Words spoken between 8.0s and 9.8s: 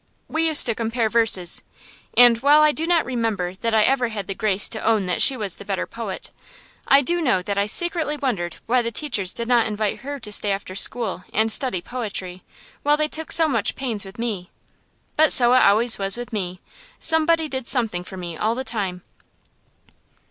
wondered why the teachers did not